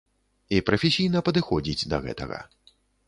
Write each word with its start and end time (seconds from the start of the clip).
І 0.55 0.61
прафесійна 0.69 1.23
падыходзіць 1.27 1.87
да 1.93 2.01
гэтага. 2.07 2.39